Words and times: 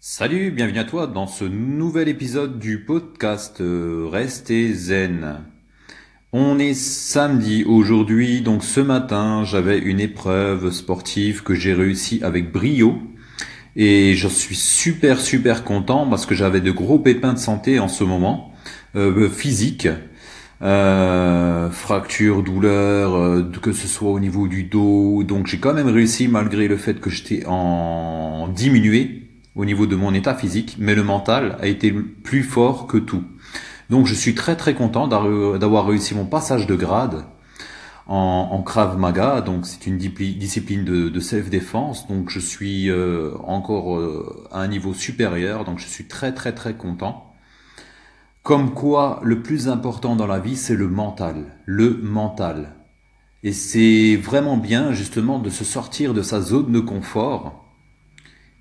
Salut, 0.00 0.52
bienvenue 0.52 0.78
à 0.78 0.84
toi 0.84 1.08
dans 1.08 1.26
ce 1.26 1.44
nouvel 1.44 2.06
épisode 2.06 2.60
du 2.60 2.84
podcast 2.84 3.60
euh, 3.60 4.06
Restez 4.08 4.72
zen. 4.72 5.40
On 6.32 6.60
est 6.60 6.74
samedi 6.74 7.64
aujourd'hui, 7.64 8.40
donc 8.40 8.62
ce 8.62 8.78
matin 8.78 9.42
j'avais 9.44 9.76
une 9.76 9.98
épreuve 9.98 10.70
sportive 10.70 11.42
que 11.42 11.56
j'ai 11.56 11.74
réussi 11.74 12.20
avec 12.22 12.52
brio. 12.52 13.02
Et 13.74 14.14
je 14.14 14.28
suis 14.28 14.54
super 14.54 15.18
super 15.18 15.64
content 15.64 16.06
parce 16.08 16.26
que 16.26 16.36
j'avais 16.36 16.60
de 16.60 16.70
gros 16.70 17.00
pépins 17.00 17.32
de 17.32 17.38
santé 17.40 17.80
en 17.80 17.88
ce 17.88 18.04
moment, 18.04 18.52
euh, 18.94 19.28
physique, 19.28 19.88
euh, 20.62 21.70
fracture, 21.70 22.44
douleur, 22.44 23.16
euh, 23.16 23.50
que 23.60 23.72
ce 23.72 23.88
soit 23.88 24.12
au 24.12 24.20
niveau 24.20 24.46
du 24.46 24.62
dos, 24.62 25.24
donc 25.24 25.48
j'ai 25.48 25.58
quand 25.58 25.74
même 25.74 25.88
réussi 25.88 26.28
malgré 26.28 26.68
le 26.68 26.76
fait 26.76 27.00
que 27.00 27.10
j'étais 27.10 27.44
en 27.48 28.46
diminué 28.46 29.27
au 29.58 29.64
niveau 29.64 29.86
de 29.86 29.96
mon 29.96 30.14
état 30.14 30.34
physique, 30.34 30.76
mais 30.78 30.94
le 30.94 31.02
mental 31.02 31.58
a 31.60 31.66
été 31.66 31.92
plus 31.92 32.44
fort 32.44 32.86
que 32.86 32.96
tout. 32.96 33.24
Donc 33.90 34.06
je 34.06 34.14
suis 34.14 34.34
très 34.34 34.56
très 34.56 34.72
content 34.72 35.08
d'avoir 35.08 35.86
réussi 35.86 36.14
mon 36.14 36.26
passage 36.26 36.66
de 36.66 36.76
grade 36.76 37.24
en, 38.06 38.48
en 38.52 38.62
Krav 38.62 38.96
Maga, 38.96 39.40
donc 39.40 39.66
c'est 39.66 39.86
une 39.88 39.98
discipline 39.98 40.84
de, 40.84 41.20
self-défense, 41.20 42.06
donc 42.06 42.30
je 42.30 42.38
suis 42.38 42.88
euh, 42.88 43.32
encore 43.44 43.98
euh, 43.98 44.46
à 44.52 44.60
un 44.60 44.68
niveau 44.68 44.94
supérieur, 44.94 45.64
donc 45.64 45.80
je 45.80 45.86
suis 45.86 46.06
très 46.06 46.32
très 46.32 46.54
très 46.54 46.74
content. 46.74 47.34
Comme 48.44 48.72
quoi, 48.72 49.20
le 49.24 49.42
plus 49.42 49.68
important 49.68 50.14
dans 50.14 50.28
la 50.28 50.38
vie, 50.38 50.56
c'est 50.56 50.76
le 50.76 50.88
mental, 50.88 51.56
le 51.66 51.98
mental. 52.02 52.76
Et 53.42 53.52
c'est 53.52 54.16
vraiment 54.16 54.56
bien 54.56 54.92
justement 54.92 55.40
de 55.40 55.50
se 55.50 55.64
sortir 55.64 56.14
de 56.14 56.22
sa 56.22 56.40
zone 56.40 56.72
de 56.72 56.80
confort 56.80 57.67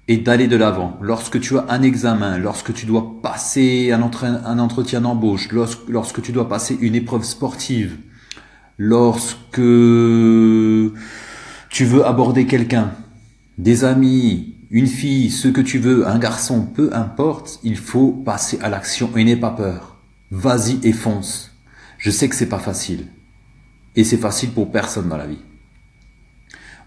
et 0.07 0.17
d'aller 0.17 0.47
de 0.47 0.55
l'avant. 0.55 0.97
Lorsque 1.02 1.39
tu 1.39 1.57
as 1.57 1.66
un 1.70 1.81
examen, 1.81 2.38
lorsque 2.38 2.73
tu 2.73 2.85
dois 2.85 3.21
passer 3.21 3.91
un, 3.91 4.02
entretien 4.59 5.01
d'embauche, 5.01 5.51
lorsque, 5.51 5.87
lorsque 5.90 6.21
tu 6.21 6.32
dois 6.32 6.48
passer 6.48 6.77
une 6.79 6.95
épreuve 6.95 7.23
sportive, 7.23 7.98
lorsque 8.77 9.55
tu 9.55 10.91
veux 11.85 12.05
aborder 12.05 12.45
quelqu'un, 12.45 12.91
des 13.57 13.84
amis, 13.84 14.55
une 14.70 14.87
fille, 14.87 15.29
ce 15.29 15.48
que 15.48 15.62
tu 15.62 15.79
veux, 15.79 16.07
un 16.07 16.20
garçon, 16.20 16.65
peu 16.65 16.89
importe, 16.93 17.60
il 17.63 17.77
faut 17.77 18.12
passer 18.12 18.60
à 18.62 18.70
l'action 18.70 19.10
et 19.15 19.23
n'aie 19.23 19.35
pas 19.35 19.51
peur. 19.51 19.98
Vas-y 20.32 20.79
et 20.84 20.93
fonce. 20.93 21.51
Je 21.98 22.12
sais 22.12 22.29
que 22.29 22.35
c'est 22.35 22.49
pas 22.49 22.60
facile. 22.60 23.07
Et 23.95 24.04
c'est 24.04 24.17
facile 24.17 24.51
pour 24.51 24.71
personne 24.71 25.10
dans 25.10 25.17
la 25.17 25.26
vie. 25.26 25.39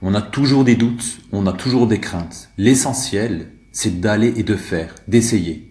On 0.03 0.15
a 0.15 0.23
toujours 0.23 0.65
des 0.65 0.77
doutes, 0.77 1.19
on 1.31 1.47
a 1.47 1.53
toujours 1.53 1.87
des 1.87 2.01
craintes. 2.01 2.48
L'essentiel, 2.56 3.53
c'est 3.70 4.01
d'aller 4.01 4.33
et 4.37 4.42
de 4.42 4.57
faire, 4.57 4.95
d'essayer. 5.09 5.70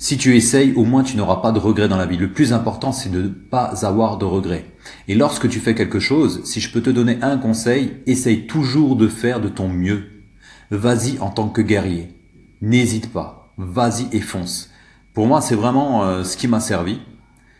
Si 0.00 0.16
tu 0.16 0.36
essayes, 0.36 0.74
au 0.74 0.84
moins 0.84 1.02
tu 1.02 1.16
n'auras 1.16 1.42
pas 1.42 1.50
de 1.50 1.58
regrets 1.58 1.88
dans 1.88 1.96
la 1.96 2.06
vie. 2.06 2.16
Le 2.16 2.32
plus 2.32 2.52
important, 2.52 2.92
c'est 2.92 3.10
de 3.10 3.22
ne 3.22 3.28
pas 3.28 3.84
avoir 3.84 4.16
de 4.16 4.24
regrets. 4.24 4.64
Et 5.08 5.16
lorsque 5.16 5.48
tu 5.48 5.58
fais 5.58 5.74
quelque 5.74 5.98
chose, 5.98 6.44
si 6.44 6.60
je 6.60 6.70
peux 6.70 6.82
te 6.82 6.90
donner 6.90 7.18
un 7.20 7.36
conseil, 7.36 7.94
essaye 8.06 8.46
toujours 8.46 8.94
de 8.94 9.08
faire 9.08 9.40
de 9.40 9.48
ton 9.48 9.68
mieux. 9.68 10.22
Vas-y 10.70 11.18
en 11.18 11.30
tant 11.30 11.48
que 11.48 11.60
guerrier. 11.60 12.14
N'hésite 12.62 13.12
pas. 13.12 13.52
Vas-y 13.58 14.06
et 14.12 14.20
fonce. 14.20 14.70
Pour 15.14 15.26
moi, 15.26 15.40
c'est 15.40 15.56
vraiment 15.56 16.04
euh, 16.04 16.22
ce 16.22 16.36
qui 16.36 16.46
m'a 16.46 16.60
servi. 16.60 17.00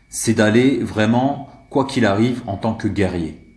C'est 0.08 0.34
d'aller 0.34 0.78
vraiment, 0.78 1.48
quoi 1.70 1.86
qu'il 1.86 2.06
arrive, 2.06 2.42
en 2.46 2.56
tant 2.56 2.74
que 2.74 2.86
guerrier. 2.86 3.47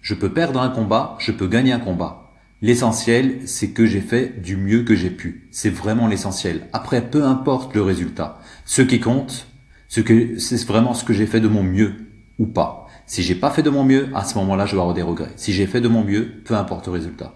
Je 0.00 0.14
peux 0.14 0.32
perdre 0.32 0.60
un 0.60 0.70
combat, 0.70 1.16
je 1.18 1.32
peux 1.32 1.48
gagner 1.48 1.72
un 1.72 1.80
combat. 1.80 2.32
L'essentiel, 2.60 3.40
c'est 3.46 3.70
que 3.70 3.86
j'ai 3.86 4.00
fait 4.00 4.40
du 4.40 4.56
mieux 4.56 4.82
que 4.82 4.96
j'ai 4.96 5.10
pu. 5.10 5.48
C'est 5.50 5.70
vraiment 5.70 6.08
l'essentiel. 6.08 6.66
Après, 6.72 7.08
peu 7.08 7.24
importe 7.24 7.74
le 7.74 7.82
résultat. 7.82 8.40
Ce 8.64 8.82
qui 8.82 9.00
compte, 9.00 9.46
c'est 9.88 10.66
vraiment 10.66 10.94
ce 10.94 11.04
que 11.04 11.12
j'ai 11.12 11.26
fait 11.26 11.40
de 11.40 11.48
mon 11.48 11.62
mieux 11.62 11.94
ou 12.38 12.46
pas. 12.46 12.86
Si 13.06 13.22
j'ai 13.22 13.36
pas 13.36 13.50
fait 13.50 13.62
de 13.62 13.70
mon 13.70 13.84
mieux, 13.84 14.08
à 14.14 14.24
ce 14.24 14.36
moment-là, 14.38 14.66
je 14.66 14.72
vais 14.72 14.80
avoir 14.80 14.94
des 14.94 15.02
regrets. 15.02 15.32
Si 15.36 15.52
j'ai 15.52 15.66
fait 15.66 15.80
de 15.80 15.88
mon 15.88 16.04
mieux, 16.04 16.42
peu 16.44 16.54
importe 16.54 16.86
le 16.86 16.92
résultat. 16.92 17.34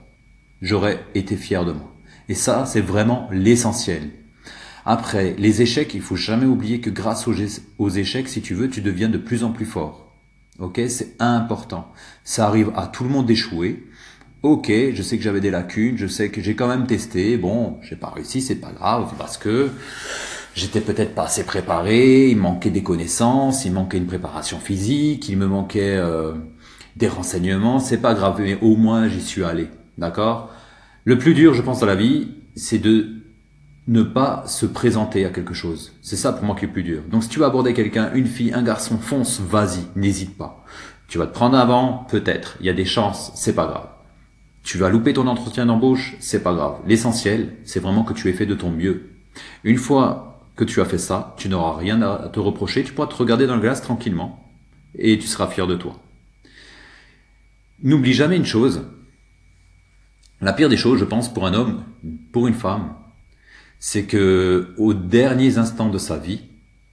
J'aurais 0.61 1.05
été 1.15 1.37
fier 1.37 1.65
de 1.65 1.73
moi. 1.73 1.95
Et 2.29 2.35
ça, 2.35 2.67
c'est 2.67 2.81
vraiment 2.81 3.29
l'essentiel. 3.33 4.11
Après, 4.85 5.35
les 5.39 5.63
échecs, 5.63 5.95
il 5.95 6.03
faut 6.03 6.17
jamais 6.17 6.47
oublier 6.47 6.81
que 6.81 6.91
grâce 6.91 7.29
aux 7.29 7.89
échecs, 7.89 8.29
si 8.29 8.43
tu 8.43 8.55
veux, 8.55 8.69
tu 8.69 8.81
deviens 8.81 9.09
de 9.09 9.19
plus 9.19 9.45
en 9.45 9.53
plus 9.53 9.67
fort. 9.67 10.12
Ok, 10.63 10.81
c'est 10.87 11.17
important. 11.19 11.89
Ça 12.23 12.47
arrive 12.47 12.71
à 12.77 12.87
tout 12.87 13.03
le 13.03 13.11
monde 13.11 13.27
d'échouer. 13.27 13.85
Ok, 14.45 14.69
je 14.69 15.03
sais 15.03 15.17
que 15.19 15.23
j'avais 15.25 15.41
des 15.41 15.51
lacunes, 15.51 15.99
je 15.99 16.07
sais 16.07 16.29
que 16.29 16.41
j'ai 16.41 16.55
quand 16.55 16.69
même 16.69 16.87
testé. 16.87 17.37
Bon, 17.37 17.79
j'ai 17.83 17.97
pas 17.97 18.11
réussi, 18.11 18.41
c'est 18.41 18.61
pas 18.61 18.71
grave 18.71 19.13
parce 19.19 19.37
que 19.37 19.71
j'étais 20.55 20.81
peut-être 20.81 21.17
pas 21.17 21.25
assez 21.25 21.43
préparé, 21.43 22.29
il 22.29 22.37
manquait 22.37 22.71
des 22.71 22.85
connaissances, 22.85 23.65
il 23.65 23.73
manquait 23.73 23.99
une 23.99 24.07
préparation 24.07 24.61
physique, 24.61 25.29
il 25.29 25.37
me 25.37 25.49
manquait 25.49 25.97
euh, 25.97 26.35
des 26.95 27.09
renseignements. 27.09 27.81
C'est 27.81 28.01
pas 28.01 28.15
grave, 28.15 28.37
mais 28.41 28.57
au 28.63 28.77
moins 28.77 29.09
j'y 29.09 29.21
suis 29.21 29.43
allé. 29.43 29.67
D'accord? 29.99 30.53
Le 31.05 31.19
plus 31.19 31.35
dur, 31.35 31.55
je 31.55 31.63
pense, 31.63 31.81
dans 31.81 31.87
la 31.87 31.97
vie, 31.97 32.29
c'est 32.55 32.79
de 32.79 33.22
ne 33.93 34.03
pas 34.03 34.45
se 34.47 34.65
présenter 34.65 35.27
à 35.27 35.29
quelque 35.29 35.53
chose. 35.53 35.93
C'est 36.01 36.17
ça 36.17 36.33
pour 36.33 36.45
moi 36.45 36.57
qui 36.57 36.65
est 36.65 36.69
plus 36.69 36.83
dur. 36.83 37.03
Donc 37.11 37.23
si 37.23 37.29
tu 37.29 37.39
vas 37.39 37.47
aborder 37.47 37.75
quelqu'un, 37.75 38.11
une 38.15 38.27
fille, 38.27 38.53
un 38.55 38.63
garçon, 38.63 38.97
fonce, 38.97 39.39
vas-y, 39.41 39.85
n'hésite 39.97 40.39
pas. 40.39 40.65
Tu 41.09 41.19
vas 41.19 41.27
te 41.27 41.35
prendre 41.35 41.59
avant, 41.59 42.07
peut-être. 42.09 42.57
Il 42.61 42.67
y 42.67 42.71
a 42.71 42.73
des 42.73 42.87
chances, 42.87 43.33
c'est 43.35 43.55
pas 43.55 43.67
grave. 43.67 43.89
Tu 44.63 44.79
vas 44.79 44.89
louper 44.89 45.13
ton 45.13 45.27
entretien 45.27 45.67
d'embauche, 45.67 46.17
c'est 46.21 46.43
pas 46.43 46.55
grave. 46.55 46.79
L'essentiel, 46.87 47.57
c'est 47.65 47.81
vraiment 47.81 48.03
que 48.03 48.15
tu 48.15 48.31
aies 48.31 48.33
fait 48.33 48.47
de 48.47 48.55
ton 48.55 48.71
mieux. 48.71 49.11
Une 49.63 49.77
fois 49.77 50.41
que 50.57 50.65
tu 50.65 50.81
as 50.81 50.87
fait 50.87 50.99
ça, 50.99 51.35
tu 51.37 51.51
n'auras 51.51 51.77
rien 51.77 52.01
à 52.01 52.31
te 52.31 52.41
reprocher, 52.41 52.85
tu 52.85 52.95
pourras 52.95 53.09
te 53.09 53.15
regarder 53.15 53.47
dans 53.47 53.57
le 53.57 53.61
glace 53.61 53.83
tranquillement 53.83 54.43
et 54.95 55.19
tu 55.19 55.27
seras 55.27 55.49
fier 55.49 55.67
de 55.67 55.75
toi. 55.75 56.01
N'oublie 57.83 58.15
jamais 58.15 58.37
une 58.37 58.47
chose. 58.47 58.87
La 60.41 60.55
pire 60.55 60.71
des 60.71 60.77
choses, 60.79 60.99
je 60.99 61.05
pense, 61.05 61.33
pour 61.33 61.47
un 61.47 61.53
homme, 61.53 61.85
pour 62.33 62.47
une 62.47 62.55
femme, 62.55 62.95
c'est 63.85 64.05
que 64.05 64.75
aux 64.79 64.95
derniers 64.95 65.59
instants 65.59 65.89
de 65.89 65.99
sa 65.99 66.17
vie, 66.17 66.43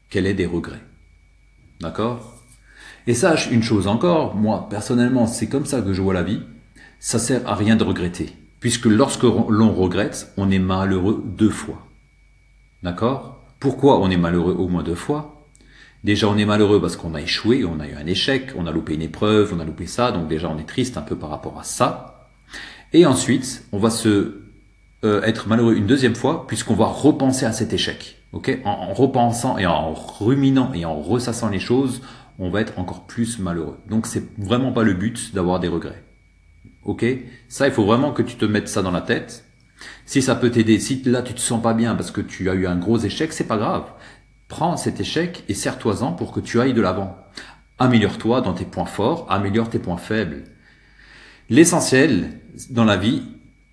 qu'elle 0.09 0.25
ait 0.25 0.33
des 0.33 0.47
regrets. 0.47 0.81
D'accord? 1.79 2.41
Et 3.05 3.13
sache 3.13 3.51
une 3.51 3.61
chose 3.61 3.85
encore, 3.85 4.35
moi 4.35 4.65
personnellement, 4.71 5.27
c'est 5.27 5.45
comme 5.45 5.67
ça 5.67 5.83
que 5.83 5.93
je 5.93 6.01
vois 6.01 6.15
la 6.15 6.23
vie. 6.23 6.41
Ça 6.99 7.19
sert 7.19 7.47
à 7.47 7.53
rien 7.53 7.75
de 7.75 7.83
regretter, 7.83 8.33
puisque 8.59 8.87
lorsque 8.87 9.21
l'on 9.21 9.71
regrette, 9.71 10.33
on 10.35 10.49
est 10.49 10.57
malheureux 10.57 11.23
deux 11.23 11.51
fois. 11.51 11.85
D'accord? 12.81 13.39
Pourquoi 13.59 13.99
on 13.99 14.09
est 14.09 14.17
malheureux 14.17 14.55
au 14.55 14.67
moins 14.67 14.81
deux 14.81 14.95
fois? 14.95 15.45
Déjà, 16.03 16.27
on 16.27 16.39
est 16.39 16.45
malheureux 16.45 16.81
parce 16.81 16.95
qu'on 16.95 17.13
a 17.13 17.21
échoué, 17.21 17.65
on 17.65 17.79
a 17.79 17.87
eu 17.87 17.93
un 17.93 18.07
échec, 18.07 18.53
on 18.57 18.65
a 18.65 18.71
loupé 18.71 18.95
une 18.95 19.03
épreuve, 19.03 19.53
on 19.55 19.59
a 19.59 19.63
loupé 19.63 19.85
ça, 19.85 20.11
donc 20.11 20.27
déjà 20.27 20.49
on 20.49 20.57
est 20.57 20.67
triste 20.67 20.97
un 20.97 21.03
peu 21.03 21.15
par 21.15 21.29
rapport 21.29 21.59
à 21.59 21.63
ça. 21.63 22.31
Et 22.93 23.05
ensuite, 23.05 23.63
on 23.71 23.77
va 23.77 23.91
se 23.91 24.48
euh, 25.03 25.21
être 25.23 25.47
malheureux 25.47 25.75
une 25.75 25.87
deuxième 25.87 26.15
fois 26.15 26.45
puisqu'on 26.45 26.75
va 26.75 26.85
repenser 26.85 27.45
à 27.45 27.53
cet 27.53 27.71
échec. 27.73 28.17
Ok, 28.31 28.59
en, 28.63 28.69
en, 28.69 28.93
repensant 28.93 29.57
et 29.57 29.65
en 29.65 29.93
ruminant 29.93 30.71
et 30.73 30.85
en 30.85 30.99
ressassant 30.99 31.49
les 31.49 31.59
choses, 31.59 32.01
on 32.37 32.49
va 32.49 32.61
être 32.61 32.77
encore 32.77 33.05
plus 33.07 33.39
malheureux. 33.39 33.79
Donc 33.89 34.07
c'est 34.07 34.23
vraiment 34.37 34.71
pas 34.71 34.83
le 34.83 34.93
but 34.93 35.33
d'avoir 35.33 35.59
des 35.59 35.67
regrets. 35.67 36.03
Ok, 36.83 37.05
ça 37.47 37.67
il 37.67 37.73
faut 37.73 37.85
vraiment 37.85 38.11
que 38.11 38.21
tu 38.21 38.35
te 38.35 38.45
mettes 38.45 38.67
ça 38.67 38.81
dans 38.81 38.91
la 38.91 39.01
tête. 39.01 39.45
Si 40.05 40.21
ça 40.21 40.35
peut 40.35 40.51
t'aider, 40.51 40.79
si 40.79 41.01
là 41.03 41.21
tu 41.21 41.33
te 41.33 41.39
sens 41.39 41.61
pas 41.61 41.73
bien 41.73 41.95
parce 41.95 42.11
que 42.11 42.21
tu 42.21 42.49
as 42.49 42.53
eu 42.53 42.67
un 42.67 42.75
gros 42.75 42.97
échec, 42.97 43.31
c'est 43.33 43.47
pas 43.47 43.57
grave. 43.57 43.85
Prends 44.47 44.77
cet 44.77 44.99
échec 44.99 45.43
et 45.47 45.53
serre-toi-en 45.53 46.11
pour 46.11 46.31
que 46.31 46.39
tu 46.39 46.59
ailles 46.59 46.73
de 46.73 46.81
l'avant. 46.81 47.17
Améliore-toi 47.77 48.41
dans 48.41 48.53
tes 48.53 48.65
points 48.65 48.85
forts, 48.85 49.25
améliore 49.29 49.69
tes 49.69 49.79
points 49.79 49.97
faibles. 49.97 50.43
L'essentiel 51.49 52.41
dans 52.69 52.83
la 52.83 52.97
vie, 52.97 53.23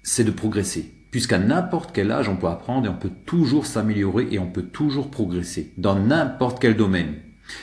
c'est 0.03 0.25
de 0.25 0.31
progresser 0.31 0.96
puisqu'à 1.16 1.38
n'importe 1.38 1.93
quel 1.94 2.10
âge 2.10 2.28
on 2.28 2.37
peut 2.37 2.47
apprendre 2.47 2.84
et 2.84 2.91
on 2.91 2.94
peut 2.94 3.10
toujours 3.24 3.65
s'améliorer 3.65 4.28
et 4.33 4.39
on 4.39 4.51
peut 4.51 4.65
toujours 4.65 5.10
progresser 5.10 5.72
dans 5.78 5.98
n'importe 5.98 6.60
quel 6.60 6.77
domaine. 6.77 7.15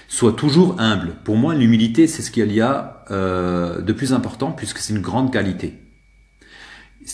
Sois 0.07 0.31
toujours 0.31 0.81
humble. 0.81 1.17
Pour 1.23 1.37
moi, 1.37 1.53
l'humilité, 1.53 2.07
c'est 2.07 2.23
ce 2.23 2.31
qu'il 2.31 2.51
y 2.51 2.61
a 2.61 3.05
euh, 3.11 3.79
de 3.79 3.93
plus 3.93 4.11
important 4.11 4.53
puisque 4.53 4.79
c'est 4.79 4.91
une 4.91 5.03
grande 5.03 5.31
qualité. 5.31 5.77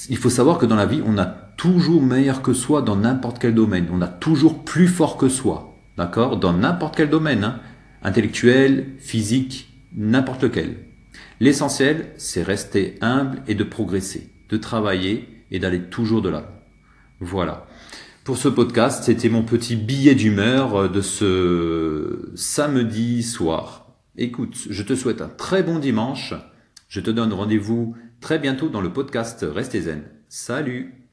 Il 0.08 0.16
faut 0.16 0.30
savoir 0.30 0.60
que 0.60 0.66
dans 0.66 0.78
la 0.78 0.86
vie, 0.86 1.02
on 1.06 1.18
a 1.18 1.26
toujours 1.26 2.02
meilleur 2.02 2.42
que 2.42 2.54
soi 2.54 2.82
dans 2.84 2.96
n'importe 2.96 3.38
quel 3.40 3.54
domaine. 3.54 3.88
On 3.92 4.02
a 4.02 4.08
toujours 4.08 4.64
plus 4.64 4.88
fort 4.88 5.18
que 5.18 5.28
soi. 5.28 5.78
D'accord? 5.98 6.38
Dans 6.38 6.54
n'importe 6.54 6.96
quel 6.96 7.10
domaine. 7.10 7.44
Hein 7.44 7.60
Intellectuel, 8.02 8.94
physique, 9.00 9.74
n'importe 9.94 10.44
lequel. 10.44 10.78
L'essentiel, 11.42 12.14
c'est 12.16 12.44
rester 12.44 12.96
humble 13.02 13.42
et 13.46 13.56
de 13.56 13.66
progresser, 13.66 14.30
de 14.48 14.56
travailler 14.56 15.39
et 15.52 15.60
d'aller 15.60 15.82
toujours 15.90 16.22
de 16.22 16.30
là. 16.30 16.64
Voilà. 17.20 17.68
Pour 18.24 18.38
ce 18.38 18.48
podcast, 18.48 19.04
c'était 19.04 19.30
mon 19.30 19.44
petit 19.44 19.76
billet 19.76 20.16
d'humeur 20.16 20.76
euh, 20.76 20.88
de 20.88 21.02
ce 21.02 22.32
samedi 22.36 23.24
soir. 23.24 23.94
Écoute, 24.18 24.68
je 24.70 24.84
te 24.84 24.96
souhaite 24.96 25.22
un 25.22 25.30
très 25.30 25.64
bon 25.64 25.80
dimanche. 25.80 26.34
Je 26.88 27.00
te 27.00 27.10
donne 27.10 27.34
rendez-vous 27.34 27.96
très 28.22 28.40
bientôt 28.40 28.70
dans 28.70 28.82
le 28.82 28.94
podcast 28.94 29.46
Restez 29.50 29.82
Zen. 29.82 30.04
Salut 30.28 31.09